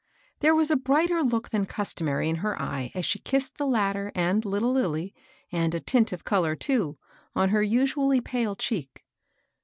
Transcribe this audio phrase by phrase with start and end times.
[0.39, 4.11] There was a brighter look than customary in her eye as she kissed the latter
[4.15, 5.13] and litde Lilly,
[5.51, 6.97] and a tint of color, too,
[7.35, 9.05] on her usually pale cheek.